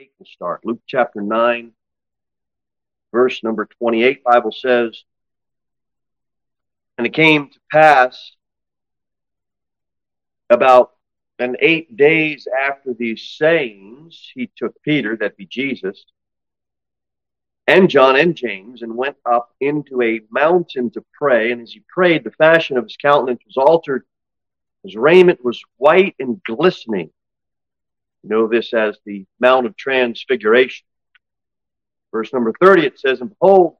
[0.00, 0.60] 28 will start.
[0.64, 1.72] Luke chapter 9,
[3.12, 5.04] verse number 28, Bible says,
[6.96, 8.32] And it came to pass
[10.48, 10.92] about
[11.38, 16.04] and eight days after these sayings, he took Peter, that be Jesus,
[17.66, 21.52] and John and James, and went up into a mountain to pray.
[21.52, 24.04] And as he prayed, the fashion of his countenance was altered.
[24.82, 27.10] His raiment was white and glistening.
[28.22, 30.86] You know this as the Mount of Transfiguration.
[32.12, 33.76] Verse number 30, it says, And behold,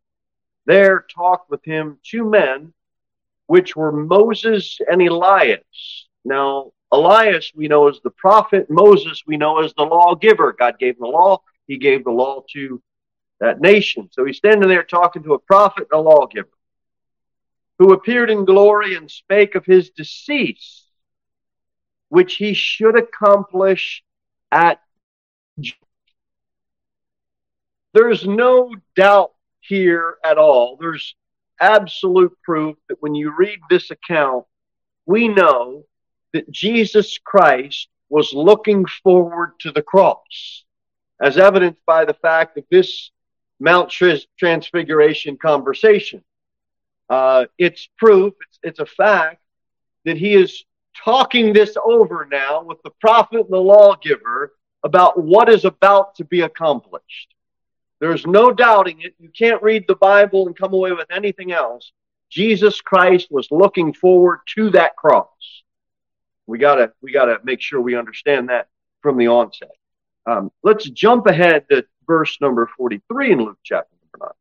[0.67, 2.73] there talked with him two men,
[3.47, 6.07] which were Moses and Elias.
[6.25, 10.53] Now, Elias we know as the prophet, Moses we know as the lawgiver.
[10.53, 12.83] God gave him the law, he gave the law to
[13.41, 14.09] that nation.
[14.13, 16.49] So he's standing there talking to a prophet and a lawgiver
[17.79, 20.85] who appeared in glory and spake of his decease,
[22.11, 24.03] which he should accomplish
[24.53, 24.81] at
[27.93, 30.77] there's no doubt here at all.
[30.81, 31.15] There's
[31.61, 34.45] absolute proof that when you read this account,
[35.07, 35.85] we know
[36.33, 40.65] that Jesus Christ was looking forward to the cross,
[41.21, 43.11] as evidenced by the fact of this
[43.59, 43.93] Mount
[44.39, 46.25] Transfiguration conversation.
[47.09, 49.41] Uh, it's proof, it's, it's a fact
[50.05, 50.65] that he is
[50.97, 56.25] talking this over now with the prophet and the lawgiver about what is about to
[56.25, 57.35] be accomplished.
[58.01, 59.15] There's no doubting it.
[59.19, 61.93] You can't read the Bible and come away with anything else.
[62.31, 65.63] Jesus Christ was looking forward to that cross.
[66.47, 68.69] We gotta we gotta make sure we understand that
[69.03, 69.71] from the onset.
[70.27, 74.33] Um, let's jump ahead to verse number 43 in Luke chapter number 9.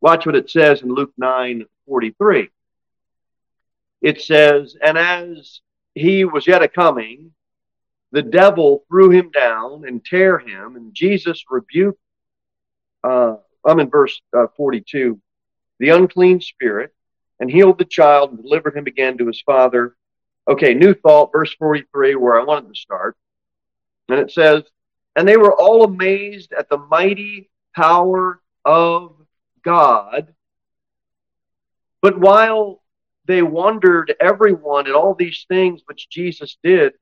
[0.00, 2.50] Watch what it says in Luke 9 43.
[4.02, 5.60] It says, And as
[5.94, 7.32] he was yet a coming,
[8.10, 11.98] the devil threw him down and tear him, and Jesus rebuked
[13.04, 15.20] uh, I'm in verse uh, 42,
[15.78, 16.94] the unclean spirit,
[17.40, 19.96] and healed the child and delivered him again to his father.
[20.48, 23.16] Okay, new thought, verse 43, where I wanted to start.
[24.08, 24.62] And it says,
[25.16, 29.14] And they were all amazed at the mighty power of
[29.62, 30.34] God.
[32.00, 32.81] But while
[33.24, 36.94] they wondered, everyone, at all these things which Jesus did,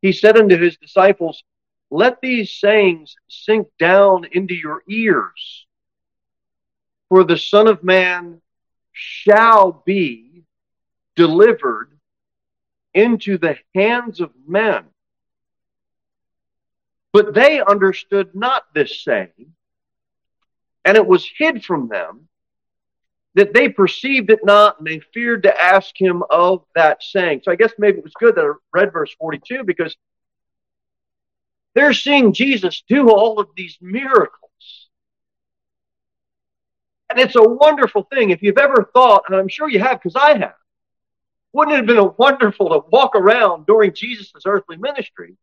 [0.00, 1.44] he said unto his disciples,
[1.90, 5.66] let these sayings sink down into your ears.
[7.08, 8.40] For the Son of Man
[8.92, 10.44] shall be
[11.14, 11.90] delivered
[12.94, 14.84] into the hands of men.
[17.12, 19.52] But they understood not this saying,
[20.84, 22.28] and it was hid from them
[23.34, 27.40] that they perceived it not, and they feared to ask him of that saying.
[27.44, 29.96] So I guess maybe it was good that I read verse 42 because
[31.74, 34.50] they're seeing Jesus do all of these miracles.
[37.08, 38.30] And it's a wonderful thing.
[38.30, 40.54] If you've ever thought, and I'm sure you have because I have,
[41.52, 45.36] wouldn't it have been wonderful to walk around during Jesus' earthly ministry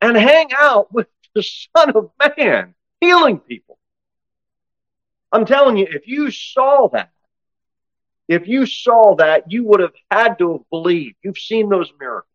[0.00, 1.42] and hang out with the
[1.76, 3.78] Son of Man healing people?
[5.34, 7.10] I'm telling you, if you saw that,
[8.28, 11.16] if you saw that, you would have had to have believed.
[11.24, 12.30] You've seen those miracles.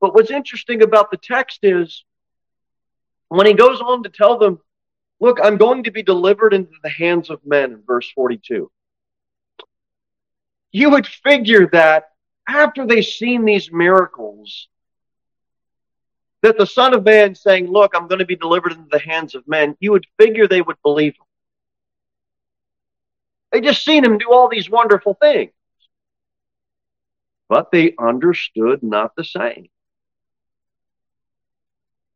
[0.00, 2.04] But what's interesting about the text is
[3.28, 4.60] when he goes on to tell them,
[5.20, 8.70] Look, I'm going to be delivered into the hands of men in verse 42.
[10.72, 12.10] You would figure that
[12.48, 14.68] after they've seen these miracles,
[16.44, 19.34] that the Son of Man saying, Look, I'm going to be delivered into the hands
[19.34, 21.26] of men, you would figure they would believe him.
[23.50, 25.52] They just seen him do all these wonderful things.
[27.48, 29.68] But they understood not the same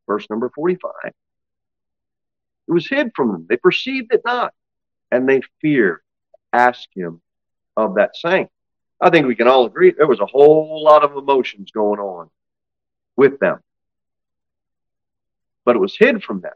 [0.08, 0.90] verse number 45.
[1.04, 1.12] It
[2.66, 3.46] was hid from them.
[3.48, 4.52] They perceived it not,
[5.12, 6.00] and they feared.
[6.52, 7.20] Ask him
[7.76, 8.48] of that saying.
[9.00, 12.30] I think we can all agree there was a whole lot of emotions going on
[13.16, 13.60] with them.
[15.69, 16.55] But it was hid from them.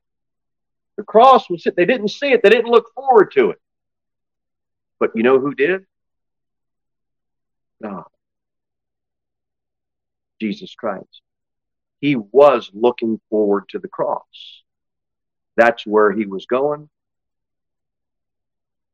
[0.97, 1.77] The cross was hid.
[1.77, 3.61] they didn't see it, they didn't look forward to it.
[4.99, 5.85] But you know who did?
[7.83, 8.05] God.
[10.41, 11.21] Jesus Christ
[12.03, 14.63] he was looking forward to the cross.
[15.57, 16.91] That's where he was going.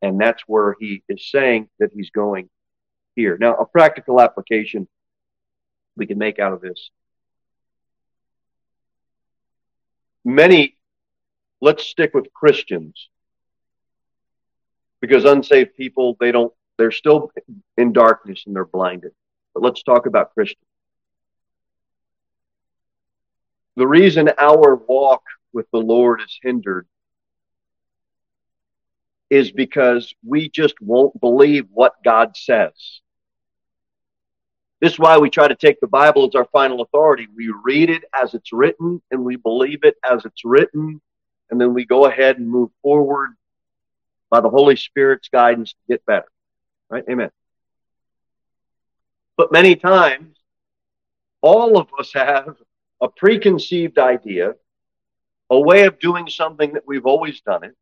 [0.02, 2.50] And that's where he is saying that he's going
[3.16, 3.38] here.
[3.40, 4.86] Now, a practical application
[5.96, 6.90] we can make out of this.
[10.28, 10.76] Many,
[11.62, 13.08] let's stick with Christians
[15.00, 17.32] because unsaved people, they don't, they're still
[17.78, 19.12] in darkness and they're blinded.
[19.54, 20.66] But let's talk about Christians.
[23.76, 25.22] The reason our walk
[25.54, 26.86] with the Lord is hindered
[29.30, 33.00] is because we just won't believe what God says.
[34.80, 37.26] This is why we try to take the Bible as our final authority.
[37.34, 41.00] We read it as it's written and we believe it as it's written,
[41.50, 43.30] and then we go ahead and move forward
[44.30, 46.28] by the Holy Spirit's guidance to get better.
[46.88, 47.04] Right?
[47.10, 47.30] Amen.
[49.36, 50.36] But many times,
[51.40, 52.56] all of us have
[53.00, 54.54] a preconceived idea,
[55.50, 57.76] a way of doing something that we've always done it,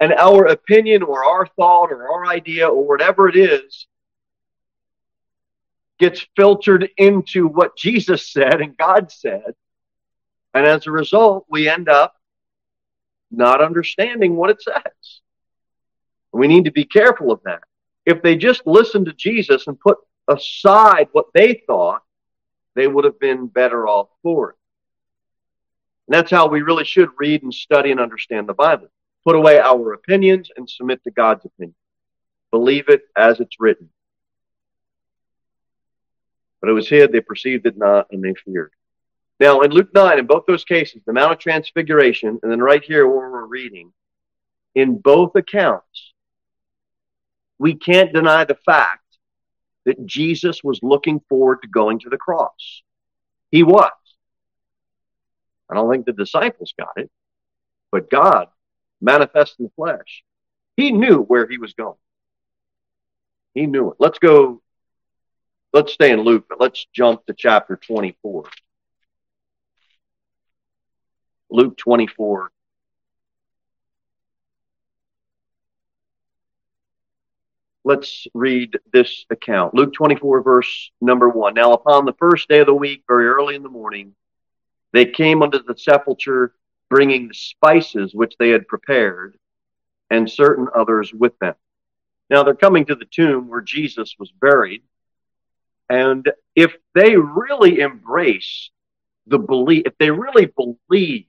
[0.00, 3.86] and our opinion or our thought or our idea or whatever it is
[5.98, 9.54] gets filtered into what Jesus said and God said.
[10.54, 12.14] And as a result, we end up
[13.30, 15.20] not understanding what it says.
[16.32, 17.62] We need to be careful of that.
[18.04, 19.98] If they just listened to Jesus and put
[20.28, 22.02] aside what they thought,
[22.74, 24.56] they would have been better off for it.
[26.06, 28.88] And that's how we really should read and study and understand the Bible.
[29.24, 31.74] Put away our opinions and submit to God's opinion.
[32.52, 33.88] Believe it as it's written.
[36.60, 38.72] But it was hid, they perceived it not, and they feared.
[39.38, 42.82] Now, in Luke 9, in both those cases, the Mount of Transfiguration, and then right
[42.82, 43.92] here where we're reading,
[44.74, 46.12] in both accounts,
[47.58, 49.02] we can't deny the fact
[49.84, 52.82] that Jesus was looking forward to going to the cross.
[53.50, 53.90] He was.
[55.70, 57.10] I don't think the disciples got it,
[57.90, 58.48] but God
[59.00, 60.24] manifest in the flesh.
[60.76, 61.96] He knew where he was going.
[63.54, 63.96] He knew it.
[63.98, 64.62] Let's go,
[65.76, 68.44] let's stay in Luke, but let's jump to chapter 24.
[71.50, 72.50] Luke 24.
[77.84, 79.74] Let's read this account.
[79.74, 81.52] Luke 24, verse number 1.
[81.52, 84.14] Now, upon the first day of the week, very early in the morning,
[84.94, 86.54] they came unto the sepulchre
[86.88, 89.36] bringing the spices which they had prepared,
[90.08, 91.54] and certain others with them.
[92.30, 94.82] Now they're coming to the tomb where Jesus was buried.
[95.88, 98.70] And if they really embrace
[99.26, 101.26] the belief, if they really believe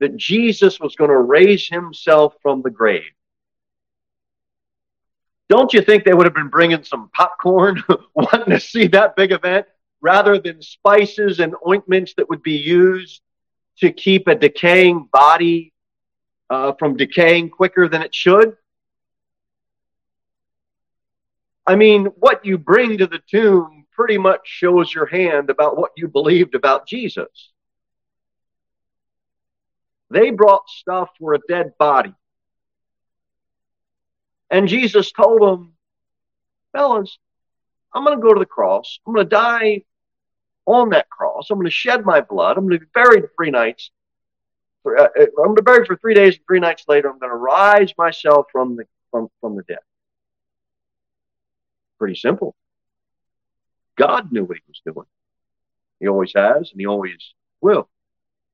[0.00, 3.02] that Jesus was going to raise himself from the grave,
[5.48, 7.82] don't you think they would have been bringing some popcorn,
[8.14, 9.66] wanting to see that big event,
[10.00, 13.20] rather than spices and ointments that would be used
[13.78, 15.72] to keep a decaying body
[16.50, 18.56] uh, from decaying quicker than it should?
[21.66, 25.92] I mean, what you bring to the tomb pretty much shows your hand about what
[25.96, 27.52] you believed about Jesus.
[30.10, 32.14] They brought stuff for a dead body.
[34.50, 35.72] And Jesus told them,
[36.72, 37.18] fellas,
[37.92, 39.00] I'm going to go to the cross.
[39.06, 39.84] I'm going to die
[40.66, 41.50] on that cross.
[41.50, 42.58] I'm going to shed my blood.
[42.58, 43.90] I'm going to be buried three nights.
[44.86, 46.36] Uh, uh, I'm going to be buried for three days.
[46.36, 49.78] And three nights later, I'm going to rise myself from the from, from the dead.
[52.04, 52.54] Pretty simple.
[53.96, 55.06] God knew what he was doing.
[56.00, 57.88] He always has, and he always will.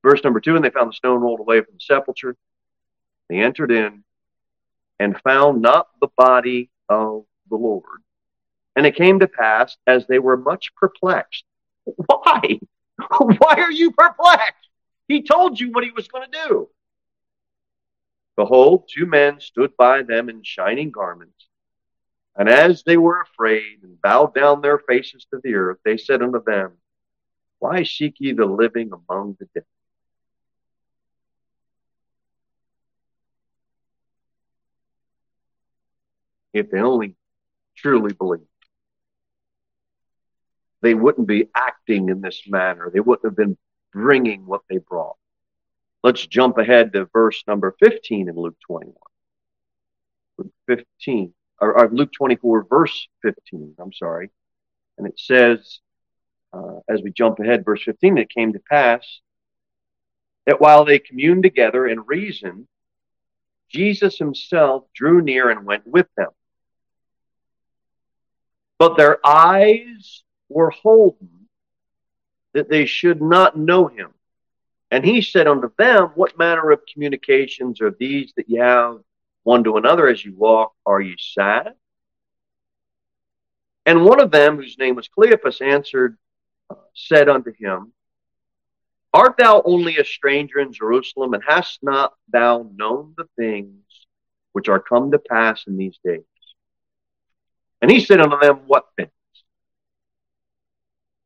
[0.05, 2.37] Verse number two, and they found the stone rolled away from the sepulchre.
[3.29, 4.05] They entered in
[5.01, 8.05] and found not the body of the Lord.
[8.77, 11.43] And it came to pass, as they were much perplexed,
[11.85, 12.61] why?
[13.19, 14.69] Why are you perplexed?
[15.09, 16.69] He told you what he was going to do.
[18.37, 21.49] Behold, two men stood by them in shining garments.
[22.41, 26.23] And as they were afraid and bowed down their faces to the earth, they said
[26.23, 26.73] unto them,
[27.59, 29.65] Why seek ye the living among the dead?
[36.55, 37.15] If they only
[37.77, 38.45] truly believed,
[40.81, 42.91] they wouldn't be acting in this manner.
[42.91, 43.59] They wouldn't have been
[43.93, 45.17] bringing what they brought.
[46.03, 48.95] Let's jump ahead to verse number 15 in Luke 21.
[50.39, 54.31] Luke 15, or, or Luke 24, verse 15, I'm sorry.
[54.99, 55.81] And it says,
[56.53, 59.21] uh, as we jump ahead, verse 15, it came to pass
[60.47, 62.67] that while they communed together and reasoned,
[63.69, 66.31] Jesus himself drew near and went with them.
[68.79, 71.49] But their eyes were holden
[72.53, 74.13] that they should not know him.
[74.91, 78.99] And he said unto them, What manner of communications are these that ye have
[79.43, 80.73] one to another as you walk?
[80.87, 81.75] Are you sad?
[83.87, 86.17] And one of them, whose name was Cleopas, answered,
[86.69, 87.93] uh, said unto him,
[89.13, 93.83] Art thou only a stranger in Jerusalem, and hast not thou known the things
[94.53, 96.23] which are come to pass in these days?
[97.83, 99.11] And he said unto them, What things?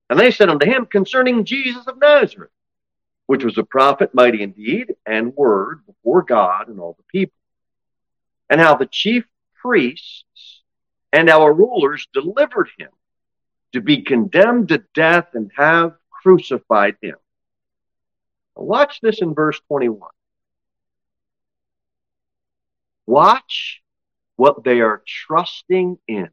[0.08, 2.50] And they said unto him concerning Jesus of Nazareth,
[3.26, 7.36] which was a prophet, mighty indeed, and word before God and all the people,
[8.50, 9.24] and how the chief
[9.60, 10.62] priests
[11.12, 12.90] and our rulers delivered him
[13.72, 17.16] to be condemned to death and have crucified him.
[18.56, 20.10] Watch this in verse 21.
[23.06, 23.82] Watch
[24.36, 26.30] what they are trusting in.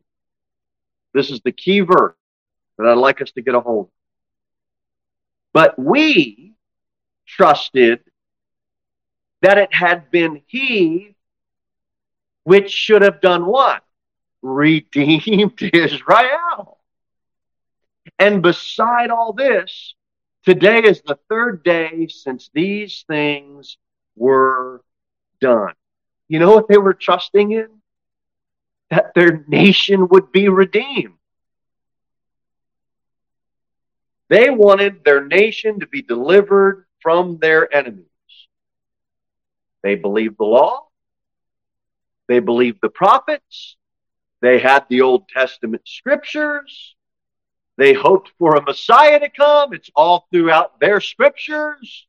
[1.13, 2.15] This is the key verse
[2.77, 3.91] that I'd like us to get a hold of.
[5.53, 6.53] But we
[7.27, 7.99] trusted
[9.41, 11.15] that it had been he
[12.43, 13.83] which should have done what?
[14.41, 16.79] Redeemed Israel.
[18.17, 19.95] And beside all this,
[20.43, 23.77] today is the third day since these things
[24.15, 24.83] were
[25.39, 25.73] done.
[26.27, 27.67] You know what they were trusting in?
[28.89, 31.15] That their nation would be redeemed.
[34.29, 38.05] They wanted their nation to be delivered from their enemies.
[39.83, 40.87] They believed the law.
[42.31, 43.75] They believed the prophets.
[44.41, 46.95] They had the Old Testament scriptures.
[47.77, 49.73] They hoped for a Messiah to come.
[49.73, 52.07] It's all throughout their scriptures.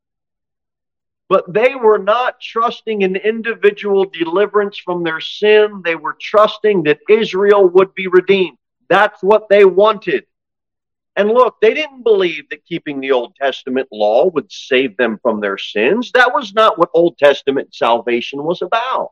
[1.29, 5.83] But they were not trusting in individual deliverance from their sin.
[5.85, 8.59] They were trusting that Israel would be redeemed.
[8.88, 10.26] That's what they wanted.
[11.17, 15.41] And look, they didn't believe that keeping the Old Testament law would save them from
[15.41, 16.12] their sins.
[16.12, 19.11] That was not what Old Testament salvation was about.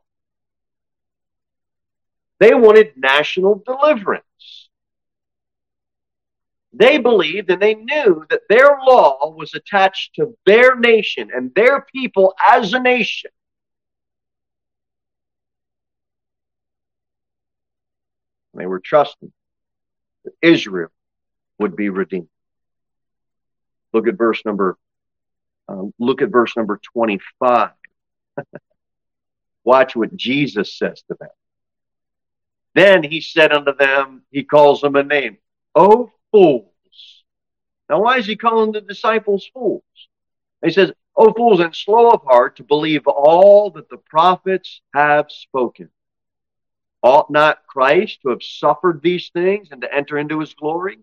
[2.40, 4.24] They wanted national deliverance.
[6.72, 11.86] They believed and they knew that their law was attached to their nation and their
[11.92, 13.30] people as a nation.
[18.54, 19.32] They were trusting
[20.24, 20.90] that Israel
[21.58, 22.28] would be redeemed.
[23.92, 24.78] Look at verse number.
[25.68, 27.70] Uh, look at verse number twenty-five.
[29.64, 31.28] Watch what Jesus says to them.
[32.74, 35.38] Then he said unto them, he calls them a name.
[35.74, 36.66] O fools.
[37.88, 39.82] Now, why is he calling the disciples fools?
[40.64, 45.30] He says, O fools and slow of heart to believe all that the prophets have
[45.30, 45.90] spoken.
[47.02, 50.98] Ought not Christ to have suffered these things and to enter into his glory?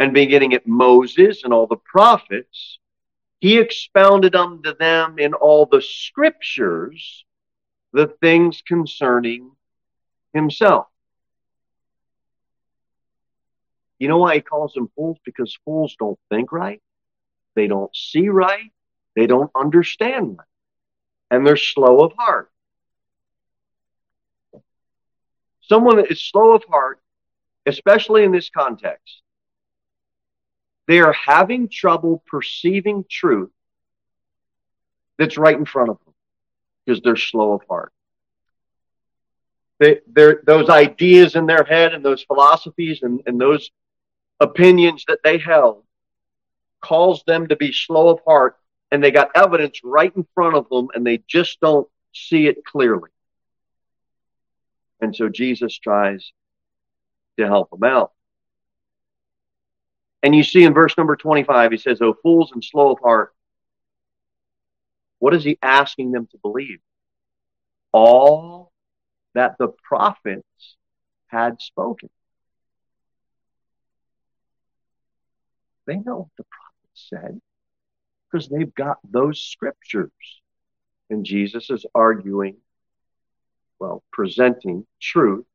[0.00, 2.78] and beginning at Moses and all the prophets,
[3.38, 7.26] he expounded unto them in all the scriptures
[7.92, 9.50] the things concerning
[10.32, 10.86] himself.
[13.98, 15.18] You know why he calls them fools?
[15.24, 16.80] Because fools don't think right,
[17.54, 18.72] they don't see right,
[19.14, 20.46] they don't understand right,
[21.30, 22.50] and they're slow of heart.
[25.60, 26.98] Someone that is slow of heart,
[27.66, 29.22] especially in this context,
[30.88, 33.50] they are having trouble perceiving truth
[35.18, 36.14] that's right in front of them
[36.84, 37.92] because they're slow of heart.
[39.80, 40.00] They,
[40.44, 43.70] those ideas in their head and those philosophies and, and those
[44.38, 45.84] opinions that they held
[46.82, 48.56] caused them to be slow of heart
[48.90, 52.62] and they got evidence right in front of them and they just don't see it
[52.64, 53.08] clearly.
[55.00, 56.30] And so Jesus tries
[57.38, 58.12] to help them out.
[60.22, 63.32] And you see in verse number 25, he says, Oh, fools and slow of heart.
[65.20, 66.80] What is he asking them to believe?
[67.92, 68.69] All
[69.34, 70.76] that the prophets
[71.26, 72.10] had spoken.
[75.86, 77.40] They know what the prophets said
[78.30, 80.10] because they've got those scriptures.
[81.08, 82.56] And Jesus is arguing,
[83.80, 85.46] well, presenting truth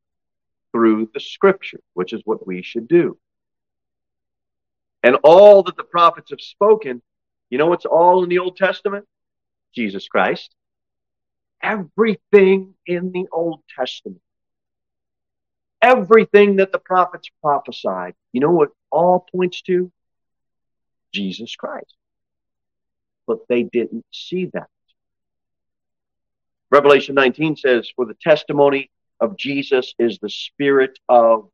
[0.72, 3.18] through the scripture, which is what we should do
[5.06, 7.00] and all that the prophets have spoken,
[7.52, 9.06] you know what's all in the Old Testament?
[9.76, 10.55] Jesus Christ.
[11.66, 14.22] Everything in the Old Testament.
[15.82, 18.14] Everything that the prophets prophesied.
[18.32, 19.92] You know what all points to?
[21.12, 21.96] Jesus Christ.
[23.26, 24.68] But they didn't see that.
[26.70, 31.50] Revelation 19 says, For the testimony of Jesus is the spirit of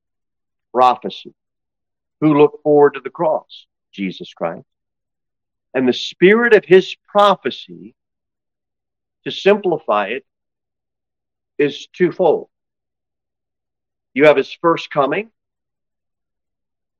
[0.73, 1.33] prophecy.
[2.19, 3.65] Who look forward to the cross?
[3.93, 4.65] Jesus Christ.
[5.73, 7.95] And the spirit of his prophecy,
[9.23, 10.25] to simplify it,
[11.57, 12.49] is twofold.
[14.13, 15.31] You have his first coming.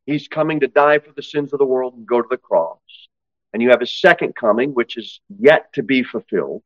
[0.06, 2.80] He's coming to die for the sins of the world and go to the cross.
[3.54, 6.63] And you have his second coming, which is yet to be fulfilled,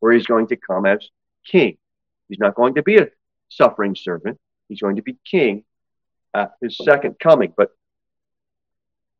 [0.00, 1.08] where he's going to come as
[1.46, 1.78] king.
[2.28, 3.08] He's not going to be a
[3.48, 4.38] suffering servant.
[4.68, 5.64] He's going to be king
[6.34, 7.52] at his second coming.
[7.56, 7.70] But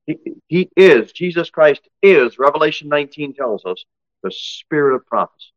[0.07, 0.19] He,
[0.49, 3.85] he is, Jesus Christ is, Revelation 19 tells us,
[4.25, 5.53] the spirit of prophecy.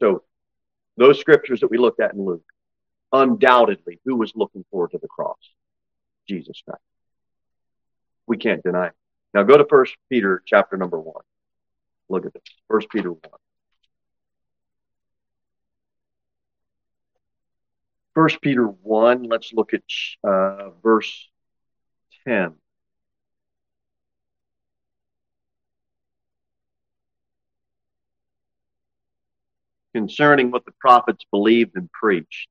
[0.00, 0.22] So,
[0.96, 2.44] those scriptures that we looked at in Luke,
[3.12, 5.38] undoubtedly, who was looking forward to the cross?
[6.28, 6.82] Jesus Christ.
[8.26, 8.92] We can't deny it.
[9.32, 11.24] Now go to First Peter chapter number one.
[12.10, 12.42] Look at this.
[12.68, 13.40] First Peter one.
[18.12, 19.82] First Peter 1, let's look at
[20.28, 21.29] uh, verse
[22.26, 22.54] 10.
[29.94, 32.48] Concerning what the prophets believed and preached.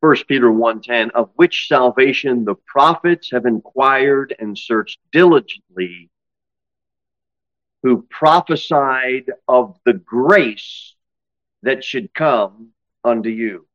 [0.00, 6.10] First Peter 1:10 of which salvation the prophets have inquired and searched diligently
[7.82, 10.94] who prophesied of the grace
[11.62, 12.72] that should come
[13.04, 13.66] unto you.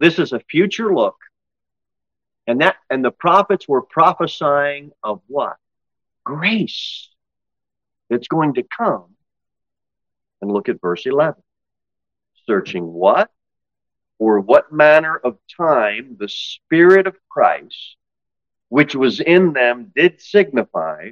[0.00, 1.16] This is a future look.
[2.46, 5.56] And that and the prophets were prophesying of what?
[6.24, 7.08] Grace
[8.08, 9.14] that's going to come.
[10.42, 11.40] And look at verse 11.
[12.46, 13.30] Searching what?
[14.20, 17.96] or what manner of time the Spirit of Christ,
[18.68, 21.10] which was in them, did signify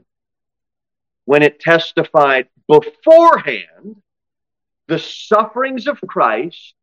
[1.25, 3.97] when it testified beforehand
[4.89, 6.75] the sufferings of Christ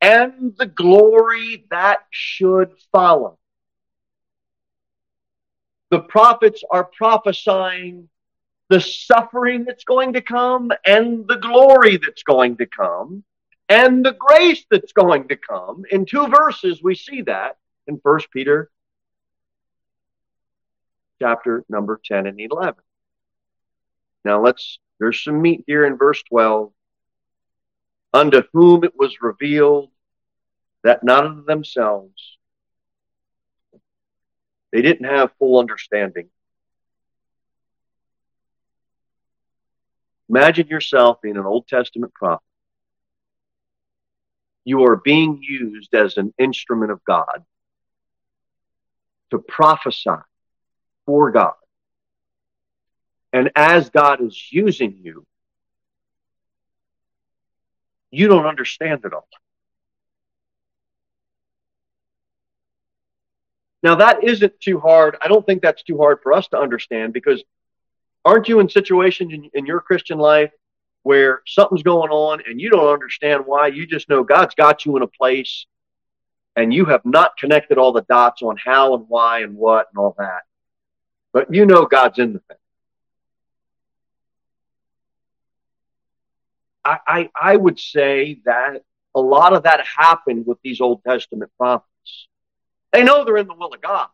[0.00, 3.38] and the glory that should follow.
[5.90, 8.08] The prophets are prophesying
[8.68, 13.24] the suffering that's going to come and the glory that's going to come
[13.68, 15.84] and the grace that's going to come.
[15.90, 18.70] In two verses, we see that in First Peter
[21.20, 22.74] chapter number 10 and 11.
[24.24, 26.70] Now let's, there's some meat here in verse 12
[28.12, 29.90] unto whom it was revealed
[30.82, 32.38] that not of themselves
[34.72, 36.28] they didn't have full understanding.
[40.28, 42.44] Imagine yourself being an Old Testament prophet.
[44.64, 47.44] You are being used as an instrument of God
[49.30, 50.10] to prophesy
[51.06, 51.54] for God.
[53.32, 55.26] And as God is using you,
[58.10, 59.28] you don't understand it all.
[63.82, 65.16] Now, that isn't too hard.
[65.22, 67.42] I don't think that's too hard for us to understand because
[68.24, 70.50] aren't you in situations in, in your Christian life
[71.04, 73.68] where something's going on and you don't understand why?
[73.68, 75.66] You just know God's got you in a place
[76.56, 79.98] and you have not connected all the dots on how and why and what and
[79.98, 80.42] all that.
[81.32, 82.56] But you know God's in the thing.
[86.88, 88.82] I, I, I would say that
[89.14, 92.28] a lot of that happened with these Old Testament prophets.
[92.92, 94.08] They know they're in the will of God,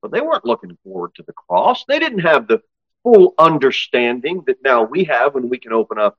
[0.00, 1.84] but they weren't looking forward to the cross.
[1.88, 2.62] They didn't have the
[3.02, 6.16] full understanding that now we have when we can open up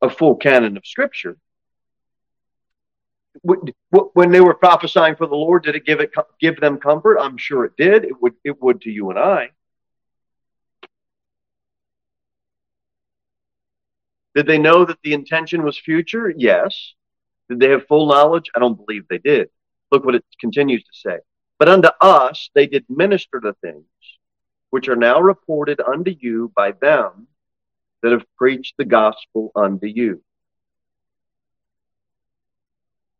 [0.00, 1.36] a full canon of Scripture.
[3.42, 6.10] When they were prophesying for the Lord, did it give it
[6.40, 7.18] give them comfort?
[7.18, 8.04] I'm sure it did.
[8.04, 9.50] It would it would to you and I.
[14.34, 16.32] Did they know that the intention was future?
[16.36, 16.94] Yes.
[17.48, 18.50] Did they have full knowledge?
[18.54, 19.48] I don't believe they did.
[19.90, 21.18] Look what it continues to say.
[21.58, 23.84] But unto us they did minister the things
[24.70, 27.28] which are now reported unto you by them
[28.02, 30.22] that have preached the gospel unto you.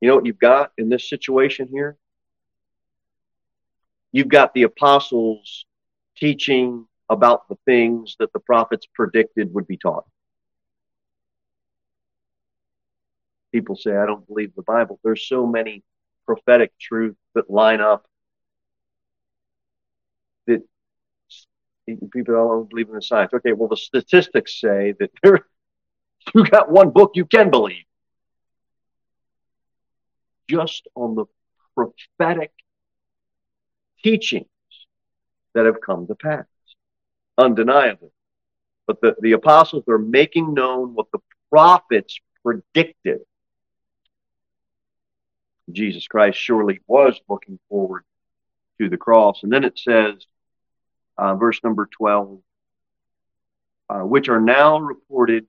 [0.01, 1.97] You know what you've got in this situation here?
[4.11, 5.67] You've got the apostles
[6.17, 10.07] teaching about the things that the prophets predicted would be taught.
[13.53, 14.99] People say, I don't believe the Bible.
[15.05, 15.83] There's so many
[16.27, 18.07] prophetic truths that line up
[20.47, 20.63] that
[21.87, 23.33] people oh, don't believe in the science.
[23.35, 25.47] Okay, well, the statistics say that there,
[26.35, 27.85] you got one book you can believe.
[30.49, 31.27] Just on the
[31.75, 32.53] prophetic
[34.03, 34.47] teachings
[35.55, 36.45] that have come to pass,
[37.39, 38.11] undeniably.
[38.87, 43.21] But the, the apostles are making known what the prophets predicted
[45.73, 48.05] Jesus Christ surely was looking forward
[48.81, 49.43] to the cross.
[49.43, 50.27] And then it says,
[51.19, 52.41] uh, verse number 12,
[53.89, 55.47] uh, which are now reported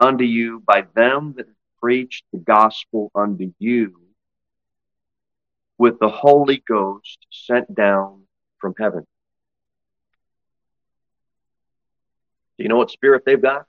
[0.00, 1.46] unto you by them that
[1.80, 4.02] preached the gospel unto you
[5.78, 8.22] with the Holy Ghost sent down
[8.58, 9.06] from heaven.
[12.56, 13.66] Do you know what spirit they've got?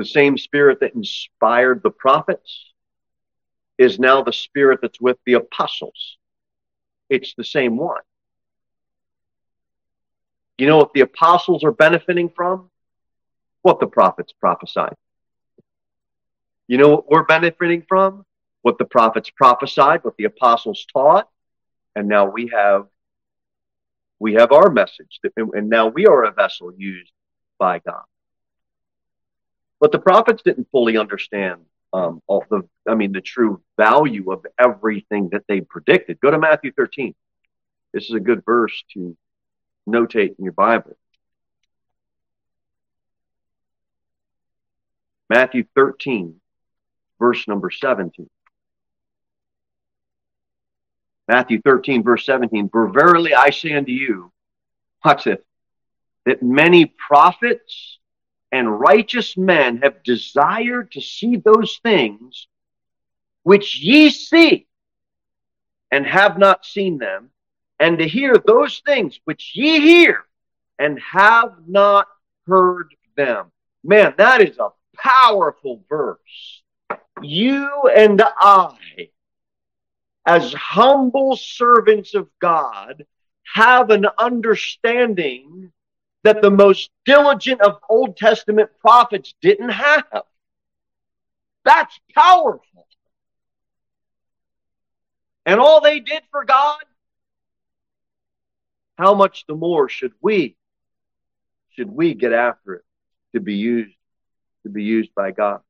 [0.00, 2.72] The same spirit that inspired the prophets
[3.76, 6.16] is now the spirit that's with the apostles.
[7.10, 8.00] It's the same one.
[10.56, 12.70] You know what the apostles are benefiting from?
[13.60, 14.94] What the prophets prophesied.
[16.66, 18.24] You know what we're benefiting from?
[18.62, 21.28] What the prophets prophesied, what the apostles taught,
[21.94, 22.86] and now we have
[24.18, 27.12] we have our message, and now we are a vessel used
[27.58, 28.04] by God.
[29.80, 31.62] But the prophets didn't fully understand
[31.92, 36.20] um, all the, I mean, the true value of everything that they predicted.
[36.20, 37.14] Go to Matthew 13.
[37.92, 39.16] This is a good verse to
[39.88, 40.96] notate in your Bible.
[45.28, 46.40] Matthew 13,
[47.18, 48.28] verse number 17.
[51.28, 52.68] Matthew 13, verse 17.
[52.68, 54.32] For verily I say unto you,
[55.04, 55.38] watch this,
[56.26, 57.99] that many prophets
[58.52, 62.48] and righteous men have desired to see those things
[63.42, 64.66] which ye see
[65.90, 67.30] and have not seen them,
[67.78, 70.24] and to hear those things which ye hear
[70.78, 72.06] and have not
[72.46, 73.50] heard them.
[73.82, 76.62] Man, that is a powerful verse.
[77.22, 78.76] You and I,
[80.26, 83.04] as humble servants of God,
[83.52, 85.72] have an understanding
[86.22, 90.04] that the most diligent of Old Testament prophets didn't have.
[91.64, 92.86] That's powerful.
[95.46, 96.78] And all they did for God,
[98.98, 100.56] how much the more should we
[101.70, 102.84] should we get after it
[103.32, 103.94] to be used
[104.64, 105.60] to be used by God?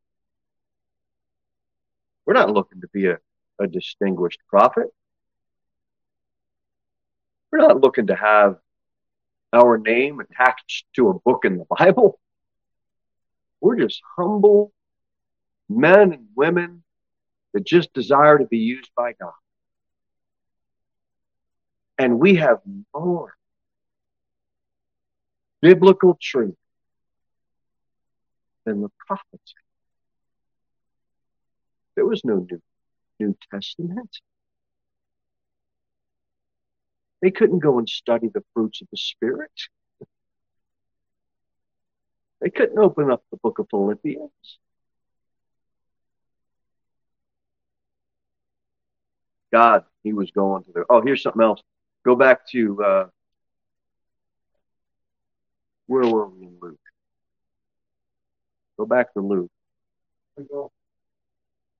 [2.27, 3.19] We're not looking to be a,
[3.61, 4.89] a distinguished prophet.
[7.53, 8.57] We're not looking to have
[9.53, 12.19] our name attached to a book in the Bible.
[13.61, 14.73] We're just humble
[15.69, 16.83] men and women
[17.53, 19.33] that just desire to be used by God.
[21.99, 22.61] And we have
[22.95, 23.35] more
[25.61, 26.57] biblical truth
[28.65, 29.55] than the prophets.
[31.97, 32.63] There was no New,
[33.19, 34.17] New Testament.
[37.23, 39.53] They couldn't go and study the fruits of the Spirit.
[42.41, 44.31] They couldn't open up the book of Philippians.
[49.53, 50.85] God, he was going to the.
[50.89, 51.63] Oh, here's something else.
[52.05, 53.07] Go back to uh,
[55.87, 56.79] where were we in Luke?
[58.79, 59.51] Go back to Luke.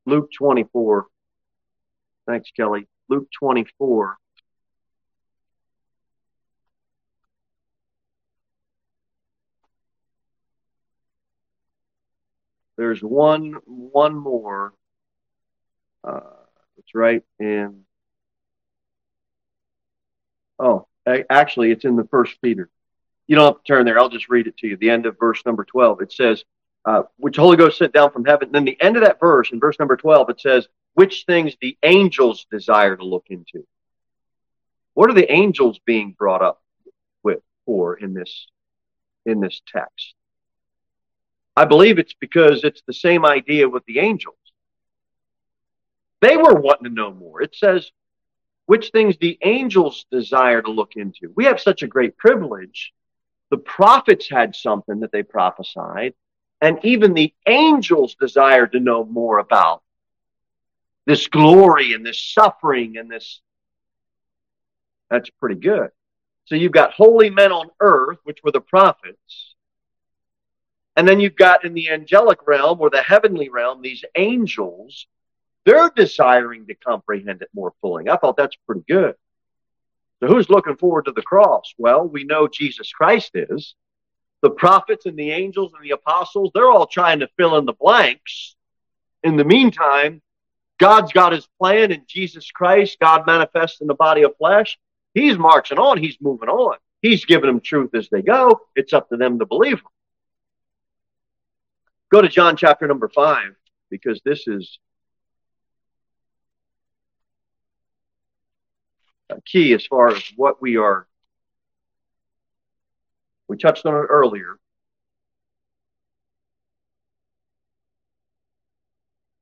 [0.05, 1.07] Luke 24.
[2.27, 2.87] Thanks, Kelly.
[3.09, 4.17] Luke 24.
[12.81, 14.73] There's one one more.
[16.03, 16.21] Uh,
[16.79, 17.83] it's right in.
[20.59, 20.87] Oh,
[21.29, 22.71] actually, it's in the first Peter.
[23.27, 23.99] You don't have to turn there.
[23.99, 24.79] I'll just read it to you.
[24.79, 26.01] The end of verse number 12.
[26.01, 26.43] It says,
[26.87, 28.49] uh, which Holy Ghost sent down from heaven.
[28.49, 31.53] And then the end of that verse, in verse number 12, it says, which things
[31.61, 33.67] the angels desire to look into.
[34.95, 36.63] What are the angels being brought up
[37.23, 38.47] with for in this
[39.27, 40.15] in this text?
[41.57, 44.37] I believe it's because it's the same idea with the angels.
[46.21, 47.43] They were wanting to know more.
[47.43, 47.91] It says,
[48.67, 51.33] which things the angels desire to look into.
[51.35, 52.93] We have such a great privilege.
[53.51, 56.15] The prophets had something that they prophesied,
[56.61, 59.83] and even the angels desired to know more about
[61.05, 63.41] this glory and this suffering and this.
[65.11, 65.91] That's pretty good.
[66.45, 69.50] So you've got holy men on earth, which were the prophets,
[70.97, 75.07] and then you've got in the angelic realm or the heavenly realm, these angels,
[75.65, 78.09] they're desiring to comprehend it more fully.
[78.09, 79.15] I thought that's pretty good.
[80.21, 81.73] So who's looking forward to the cross?
[81.79, 83.75] Well, we know Jesus Christ is.
[84.43, 87.73] The prophets and the angels and the apostles, they're all trying to fill in the
[87.73, 88.57] blanks.
[89.23, 90.23] In the meantime,
[90.79, 94.79] God's got his plan in Jesus Christ, God manifests in the body of flesh.
[95.13, 96.77] He's marching on, he's moving on.
[97.03, 98.61] He's giving them truth as they go.
[98.77, 99.87] It's up to them to believe them.
[102.11, 103.55] Go to John chapter number five,
[103.89, 104.79] because this is
[109.47, 111.07] key as far as what we are.
[113.47, 114.57] We touched on it earlier.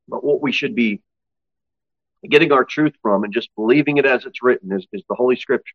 [0.06, 1.02] But what we should be
[2.28, 5.36] getting our truth from and just believing it as it's written is, is the Holy
[5.36, 5.74] Scriptures.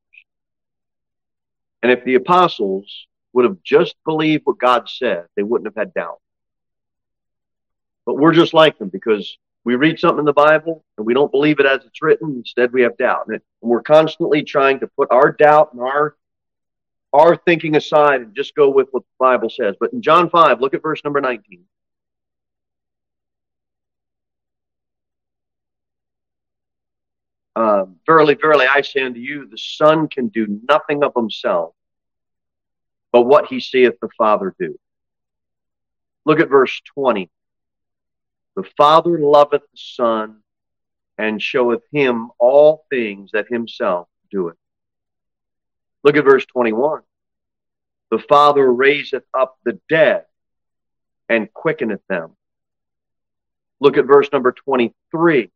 [1.82, 5.94] And if the apostles would have just believed what God said, they wouldn't have had
[5.94, 6.20] doubt.
[8.06, 11.32] But we're just like them because we read something in the Bible and we don't
[11.32, 12.36] believe it as it's written.
[12.38, 13.28] Instead, we have doubt.
[13.28, 16.16] And we're constantly trying to put our doubt and our
[17.14, 19.76] our thinking aside and just go with what the Bible says.
[19.80, 21.64] But in John 5, look at verse number 19.
[27.56, 31.76] Uh, verily, verily, I say unto you, the Son can do nothing of himself,
[33.12, 34.76] but what he seeth the Father do.
[36.26, 37.30] Look at verse 20.
[38.56, 40.44] The Father loveth the Son,
[41.18, 44.58] and showeth him all things that himself doeth.
[46.04, 47.02] Look at verse 21.
[48.12, 50.26] The Father raiseth up the dead
[51.30, 52.36] and quickeneth them.
[53.80, 55.50] Look at verse number 23.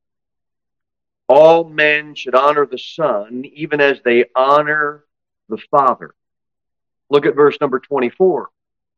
[1.28, 5.04] All men should honor the Son, even as they honor
[5.50, 6.14] the Father.
[7.10, 8.50] Look at verse number 24.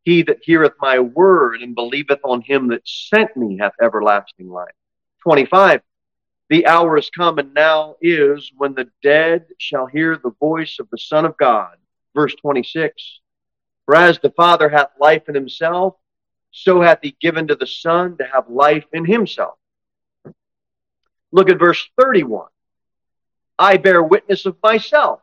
[0.03, 4.73] He that heareth my word and believeth on him that sent me hath everlasting life.
[5.23, 5.81] 25.
[6.49, 10.89] The hour is come and now is when the dead shall hear the voice of
[10.89, 11.75] the Son of God.
[12.15, 13.21] Verse 26.
[13.85, 15.95] For as the Father hath life in himself,
[16.51, 19.57] so hath he given to the Son to have life in himself.
[21.31, 22.47] Look at verse 31.
[23.59, 25.21] I bear witness of myself.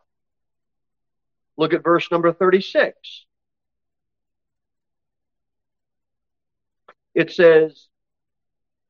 [1.56, 3.25] Look at verse number 36.
[7.16, 7.88] It says,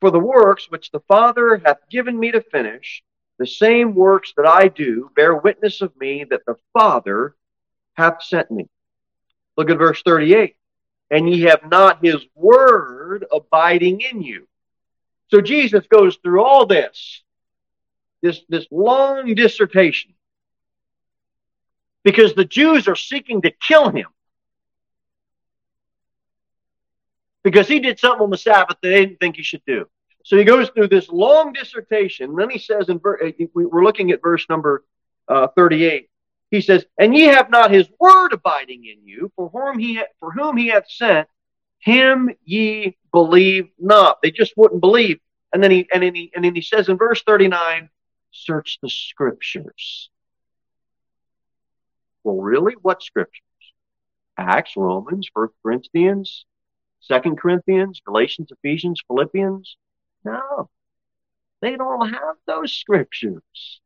[0.00, 3.02] For the works which the Father hath given me to finish,
[3.38, 7.36] the same works that I do bear witness of me that the Father
[7.94, 8.68] hath sent me.
[9.56, 10.56] Look at verse 38.
[11.08, 14.48] And ye have not his word abiding in you.
[15.28, 17.22] So Jesus goes through all this,
[18.22, 20.14] this, this long dissertation,
[22.02, 24.08] because the Jews are seeking to kill him.
[27.46, 29.86] Because he did something on the Sabbath that they didn't think he should do.
[30.24, 32.30] So he goes through this long dissertation.
[32.30, 34.82] And then he says, in ver- uh, we're looking at verse number
[35.28, 36.10] uh, 38.
[36.50, 40.32] He says, "And ye have not his word abiding in you, for whom he for
[40.32, 41.28] whom he hath sent,
[41.78, 44.18] him ye believe not.
[44.22, 45.20] They just wouldn't believe.
[45.52, 47.88] And then he and then he and then he says in verse 39,
[48.32, 50.10] search the scriptures.
[52.24, 52.74] Well, really?
[52.82, 53.40] What scriptures?
[54.36, 56.44] Acts, Romans, First Corinthians,
[57.00, 59.76] Second Corinthians, Galatians, Ephesians, Philippians.
[60.24, 60.68] No.
[61.60, 63.80] They don't have those scriptures.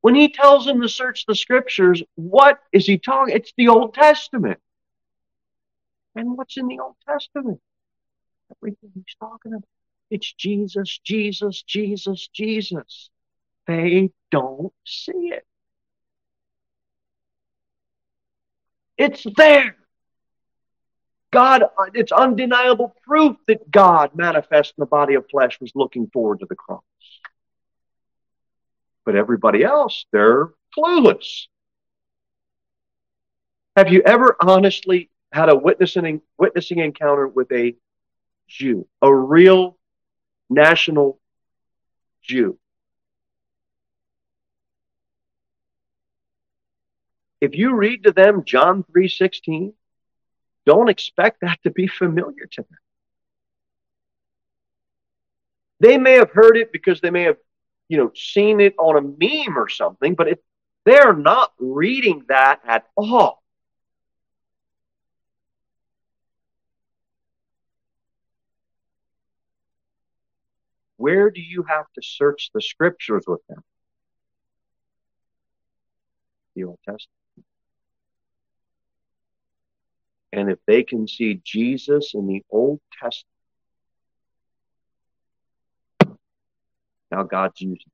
[0.00, 3.34] When he tells them to search the scriptures, what is he talking?
[3.34, 4.60] It's the Old Testament.
[6.14, 7.60] And what's in the Old Testament?
[8.56, 9.64] Everything he's talking about.
[10.10, 13.10] It's Jesus, Jesus, Jesus, Jesus.
[13.66, 15.46] They don't see it.
[18.96, 19.76] It's there.
[21.34, 26.40] God, it's undeniable proof that God manifest in the body of flesh was looking forward
[26.40, 26.82] to the cross.
[29.04, 31.46] But everybody else, they're clueless.
[33.76, 37.74] Have you ever honestly had a witnessing witnessing encounter with a
[38.46, 39.76] Jew, a real
[40.48, 41.20] national
[42.22, 42.58] Jew?
[47.40, 49.74] If you read to them John 3:16,
[50.66, 52.78] don't expect that to be familiar to them.
[55.80, 57.36] They may have heard it because they may have,
[57.88, 60.44] you know, seen it on a meme or something, but it,
[60.84, 63.42] they're not reading that at all.
[70.96, 73.62] Where do you have to search the scriptures with them?
[76.54, 77.23] The Old Testament.
[80.34, 83.30] And if they can see Jesus in the Old Testament,
[87.12, 87.92] now God's using it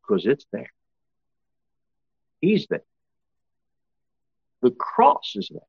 [0.00, 0.72] because it's there.
[2.40, 2.82] He's there.
[4.62, 5.60] The cross is there.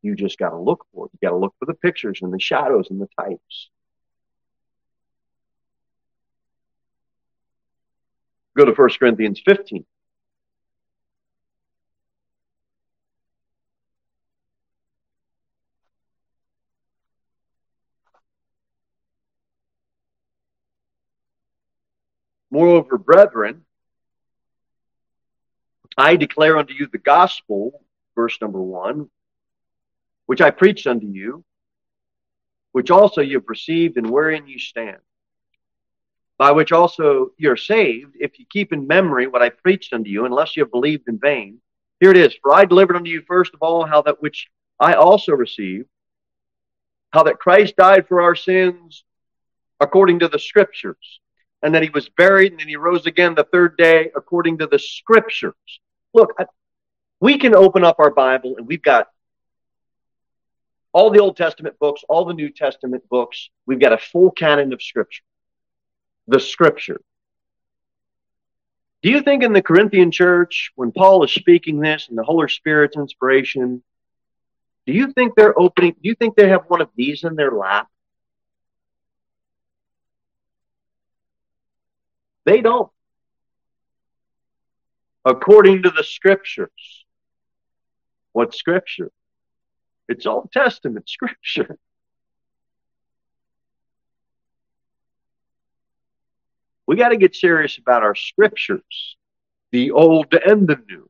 [0.00, 1.10] You just got to look for it.
[1.12, 3.68] You got to look for the pictures and the shadows and the types.
[8.56, 9.84] Go to 1 Corinthians 15.
[22.60, 23.64] Moreover, brethren,
[25.96, 27.82] I declare unto you the gospel,
[28.14, 29.08] verse number one,
[30.26, 31.42] which I preached unto you,
[32.72, 34.98] which also you have received and wherein you stand,
[36.36, 40.26] by which also you're saved, if you keep in memory what I preached unto you,
[40.26, 41.62] unless you have believed in vain.
[41.98, 42.34] Here it is.
[42.42, 45.88] For I delivered unto you first of all how that which I also received,
[47.10, 49.02] how that Christ died for our sins
[49.80, 51.20] according to the scriptures,
[51.62, 54.66] and that he was buried and then he rose again the third day according to
[54.66, 55.54] the scriptures.
[56.14, 56.34] Look,
[57.20, 59.08] we can open up our Bible and we've got
[60.92, 63.50] all the Old Testament books, all the New Testament books.
[63.66, 65.22] We've got a full canon of scripture.
[66.26, 67.00] The scripture.
[69.02, 72.48] Do you think in the Corinthian church, when Paul is speaking this and the Holy
[72.48, 73.82] Spirit's inspiration,
[74.86, 77.52] do you think they're opening, do you think they have one of these in their
[77.52, 77.88] lap?
[82.50, 82.90] They don't.
[85.24, 87.04] According to the scriptures.
[88.32, 89.12] What scripture?
[90.08, 91.78] It's Old Testament scripture.
[96.88, 99.16] We got to get serious about our scriptures,
[99.70, 101.08] the old and the new.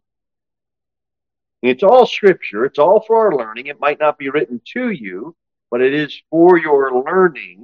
[1.63, 2.67] It's all scripture.
[2.67, 3.69] It's all for our learning.
[3.69, 5.35] It might not be written to you,
[5.71, 7.60] but it is for your learning.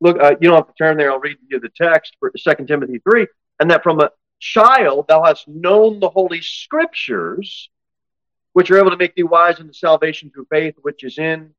[0.00, 1.10] Look, uh, you don't have to turn there.
[1.10, 3.26] I'll read you the text for 2 Timothy 3.
[3.60, 7.70] And that from a child thou hast known the holy scriptures,
[8.52, 11.54] which are able to make thee wise in the salvation through faith, which is in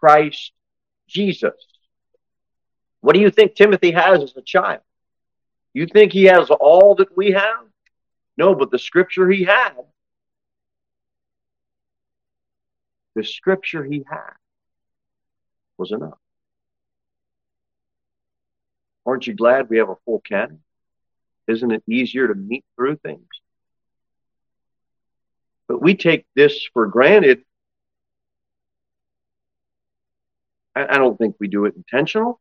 [0.00, 0.52] Christ
[1.06, 1.54] Jesus.
[3.00, 4.80] What do you think Timothy has as a child?
[5.74, 7.66] You think he has all that we have?
[8.38, 9.72] No, but the scripture he had,
[13.14, 14.32] the scripture he had
[15.78, 16.18] was enough.
[19.06, 20.60] Aren't you glad we have a full canon?
[21.46, 23.28] Isn't it easier to meet through things?
[25.68, 27.42] But we take this for granted.
[30.74, 32.40] I, don't think we do it intentional.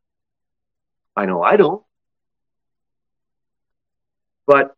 [1.16, 1.84] I know I don't.
[4.46, 4.76] But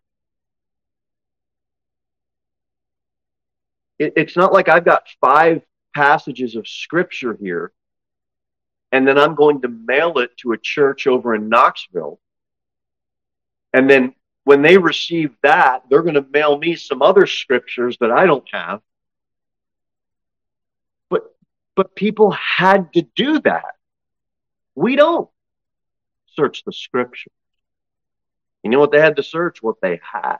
[3.97, 5.61] it, it's not like I've got five
[5.95, 7.71] passages of scripture here
[8.91, 12.19] and then I'm going to mail it to a church over in Knoxville.
[13.73, 18.11] And then when they receive that, they're going to mail me some other scriptures that
[18.11, 18.81] I don't have.
[21.09, 21.35] But
[21.75, 23.75] but people had to do that.
[24.73, 25.29] We don't
[26.35, 27.31] search the scripture.
[28.63, 29.61] You know what they had to search?
[29.61, 30.37] What they had.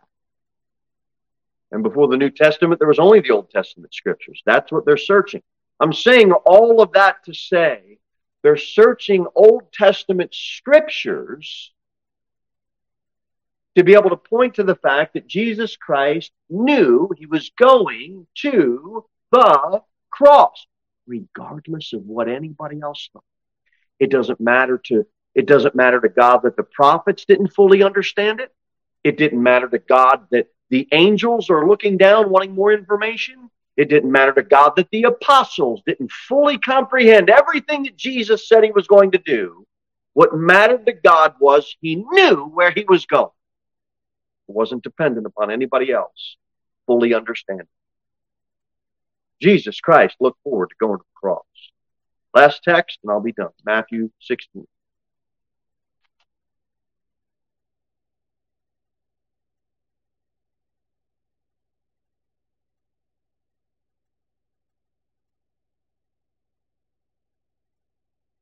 [1.71, 4.41] And before the New Testament, there was only the Old Testament scriptures.
[4.45, 5.43] That's what they're searching.
[5.79, 7.97] I'm saying all of that to say
[8.43, 11.73] they're searching Old Testament scriptures
[13.75, 18.25] to be able to point to the fact that Jesus Christ knew he was going
[18.37, 20.65] to the cross,
[21.05, 23.23] regardless of what anybody else thought.
[23.99, 28.39] It doesn't matter to it doesn't matter to God that the prophets didn't fully understand
[28.39, 28.51] it.
[29.03, 33.51] It didn't matter to God that the angels are looking down wanting more information.
[33.77, 38.63] It didn't matter to God that the apostles didn't fully comprehend everything that Jesus said
[38.63, 39.65] he was going to do.
[40.13, 43.29] What mattered to God was he knew where he was going.
[44.49, 46.37] It wasn't dependent upon anybody else
[46.87, 47.67] fully understanding.
[49.39, 51.43] Jesus Christ looked forward to going to the cross.
[52.33, 53.49] Last text, and I'll be done.
[53.63, 54.65] Matthew 16.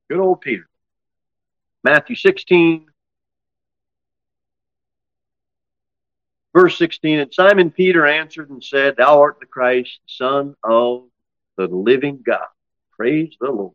[0.08, 0.68] Good old Peter.
[1.82, 2.86] Matthew 16,
[6.52, 7.18] verse 16.
[7.18, 11.04] And Simon Peter answered and said, Thou art the Christ, Son of
[11.56, 12.46] the living God.
[12.96, 13.74] Praise the Lord.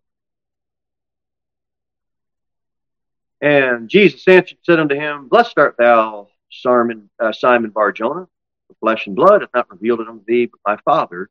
[3.41, 7.71] And Jesus answered and said unto him, Blessed art thou, Simon, uh, Simon.
[7.73, 8.27] The
[8.79, 11.29] flesh and blood hath not revealed it unto thee, but my Father,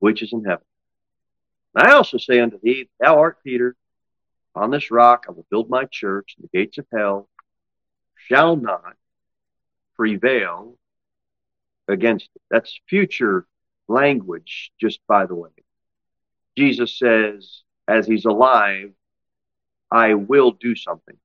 [0.00, 0.64] which is in heaven.
[1.74, 3.76] And I also say unto thee, Thou art Peter,
[4.54, 7.28] on this rock I will build my church, and the gates of hell
[8.28, 8.96] shall not
[9.96, 10.76] prevail
[11.88, 12.42] against it.
[12.50, 13.46] That's future
[13.88, 15.50] language, just by the way.
[16.56, 18.92] Jesus says, as he's alive,
[19.90, 21.16] I will do something.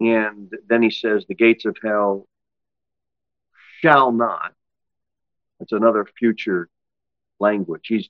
[0.00, 2.26] And then he says, the gates of hell
[3.80, 4.54] shall not.
[5.58, 6.68] That's another future
[7.38, 7.86] language.
[7.86, 8.08] He's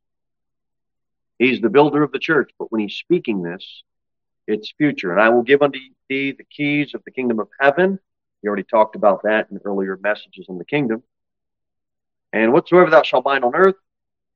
[1.41, 3.82] He's the builder of the church, but when he's speaking this,
[4.47, 5.11] it's future.
[5.11, 7.99] And I will give unto thee the keys of the kingdom of heaven.
[8.43, 11.03] He already talked about that in earlier messages on the kingdom.
[12.34, 13.76] And whatsoever thou shalt bind on earth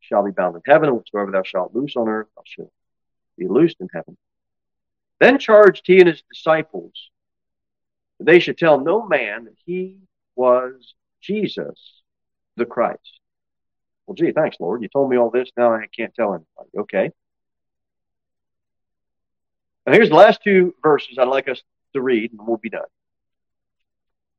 [0.00, 2.72] shall be bound in heaven, and whatsoever thou shalt loose on earth thou shalt
[3.36, 4.16] be loosed in heaven.
[5.20, 7.11] Then charged he and his disciples
[8.18, 9.98] that they should tell no man that he
[10.36, 12.00] was Jesus
[12.57, 13.20] the Christ.
[14.07, 14.82] Well, gee, thanks, Lord.
[14.82, 15.50] You told me all this.
[15.57, 16.78] Now I can't tell anybody.
[16.78, 17.11] Okay.
[19.86, 21.62] Now here's the last two verses I'd like us
[21.94, 22.82] to read, and we'll be done.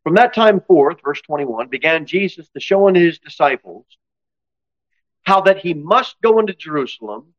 [0.03, 3.85] From that time forth, verse 21, began Jesus to show unto his disciples
[5.23, 7.33] how that he must go into Jerusalem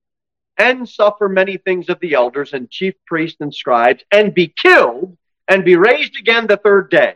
[0.59, 5.17] and suffer many things of the elders and chief priests and scribes and be killed
[5.47, 7.15] and be raised again the third day.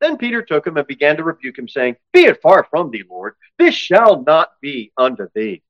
[0.00, 3.04] Then Peter took him and began to rebuke him, saying, Be it far from thee,
[3.08, 3.34] Lord.
[3.58, 5.62] This shall not be unto thee.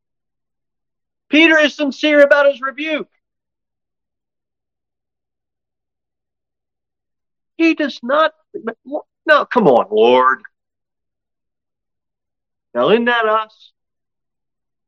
[1.29, 3.09] Peter is sincere about his rebuke.
[7.57, 8.33] He does not.
[9.27, 10.43] No, come on, Lord.
[12.73, 13.73] Now, isn't that us?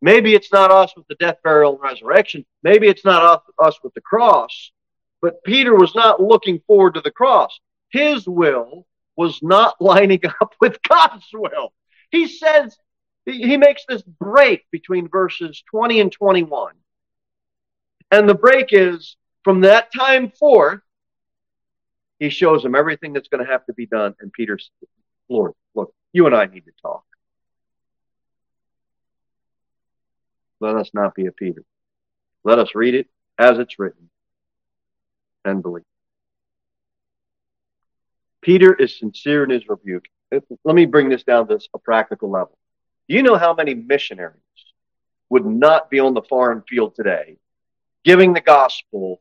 [0.01, 2.45] Maybe it's not us with the death, burial, and resurrection.
[2.63, 4.73] Maybe it's not us with the cross.
[5.21, 7.61] But Peter was not looking forward to the cross.
[7.91, 8.87] His will
[9.17, 11.73] was not lining up with God's will.
[12.11, 12.77] He says,
[13.25, 16.75] he makes this break between verses 20 and 21.
[18.11, 20.81] And the break is from that time forth,
[22.19, 24.15] he shows him everything that's going to have to be done.
[24.21, 24.71] And Peter's,
[25.29, 27.05] Lord, look, you and I need to talk.
[30.61, 31.65] Let us not be a Peter.
[32.45, 33.09] Let us read it
[33.39, 34.11] as it's written
[35.45, 35.85] and believe.
[38.43, 40.05] Peter is sincere in his rebuke.
[40.31, 42.59] Let me bring this down to a practical level.
[43.09, 44.37] Do you know how many missionaries
[45.31, 47.39] would not be on the foreign field today
[48.05, 49.21] giving the gospel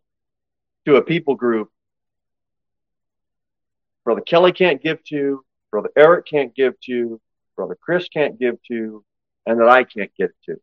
[0.86, 1.70] to a people group
[4.04, 7.22] Brother Kelly can't give to, Brother Eric can't give to,
[7.56, 9.06] Brother Chris can't give to,
[9.46, 10.60] and that I can't get to?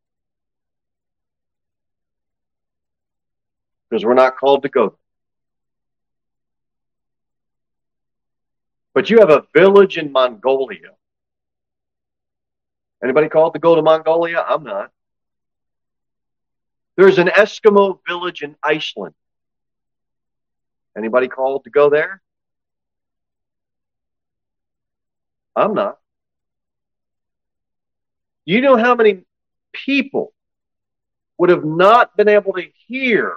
[3.89, 4.97] because we're not called to go.
[8.99, 10.91] But you have a village in Mongolia.
[13.01, 14.45] Anybody called to go to Mongolia?
[14.45, 14.91] I'm not.
[16.97, 19.15] There's an Eskimo village in Iceland.
[20.97, 22.21] Anybody called to go there?
[25.55, 25.99] I'm not.
[28.47, 29.23] You know how many
[29.73, 30.33] people
[31.39, 33.37] would have not been able to hear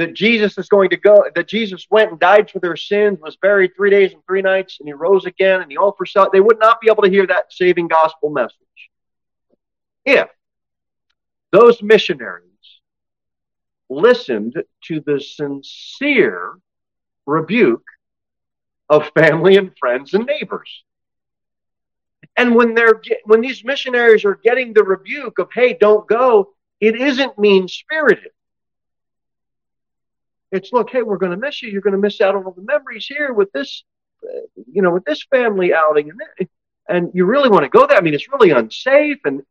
[0.00, 3.36] that Jesus is going to go, that Jesus went and died for their sins, was
[3.36, 6.30] buried three days and three nights, and he rose again, and he offered salvation.
[6.32, 8.56] They would not be able to hear that saving gospel message
[10.06, 10.26] if
[11.52, 12.46] those missionaries
[13.90, 16.54] listened to the sincere
[17.26, 17.84] rebuke
[18.88, 20.82] of family and friends and neighbors.
[22.38, 26.98] And when they're when these missionaries are getting the rebuke of "Hey, don't go," it
[26.98, 28.32] isn't mean spirited.
[30.52, 31.70] It's look, hey, we're going to miss you.
[31.70, 33.84] You're going to miss out on all the memories here with this,
[34.24, 34.40] uh,
[34.70, 36.48] you know, with this family outing, and that,
[36.88, 37.96] and you really want to go there.
[37.96, 39.42] I mean, it's really unsafe, and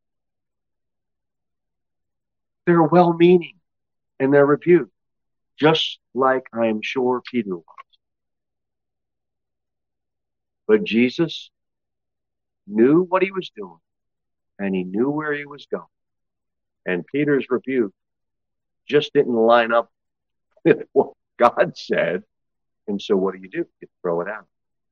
[2.66, 3.56] they're well-meaning
[4.20, 4.91] in their review,
[5.58, 7.66] just like I am sure Peter was.
[10.68, 11.50] But Jesus
[12.68, 13.80] knew what he was doing,
[14.60, 15.84] and he knew where he was going.
[16.86, 17.93] And Peter's rebuke
[18.86, 19.89] just didn't line up
[20.93, 22.24] what God said.
[22.88, 23.66] And so what do you do?
[23.82, 24.47] You throw it out.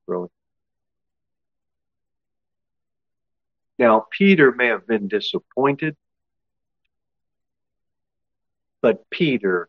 [0.06, 0.30] Throw it.
[3.78, 5.96] Now, Peter may have been disappointed,
[8.82, 9.68] but Peter,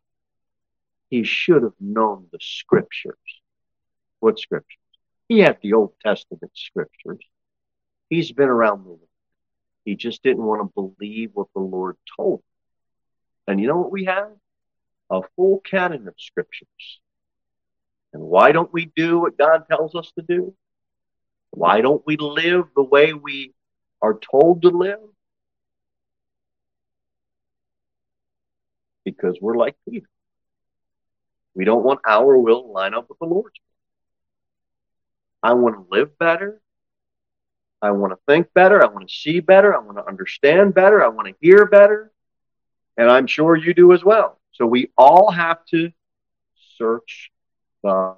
[1.09, 3.17] he should have known the scriptures.
[4.19, 4.77] What scriptures?
[5.27, 7.19] He had the Old Testament scriptures.
[8.09, 9.01] He's been around the world.
[9.85, 12.43] He just didn't want to believe what the Lord told him.
[13.47, 14.31] And you know what we have?
[15.09, 16.99] A full canon of scriptures.
[18.13, 20.53] And why don't we do what God tells us to do?
[21.51, 23.53] Why don't we live the way we
[24.01, 24.99] are told to live?
[29.03, 30.07] Because we're like Peter.
[31.55, 35.49] We don't want our will to line up with the Lord's will.
[35.51, 36.61] I want to live better.
[37.81, 38.83] I want to think better.
[38.83, 39.75] I want to see better.
[39.75, 41.03] I want to understand better.
[41.03, 42.11] I want to hear better.
[42.97, 44.38] And I'm sure you do as well.
[44.51, 45.91] So we all have to
[46.77, 47.31] search
[47.83, 48.15] the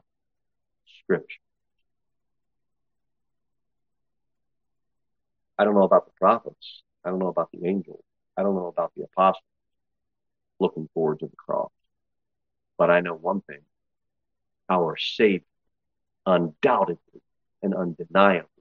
[0.99, 1.39] scripture.
[5.57, 6.83] I don't know about the prophets.
[7.05, 8.03] I don't know about the angels.
[8.37, 9.43] I don't know about the apostles
[10.59, 11.71] looking forward to the cross.
[12.77, 13.61] But I know one thing
[14.69, 15.45] our Savior
[16.25, 17.21] undoubtedly
[17.61, 18.60] and undeniably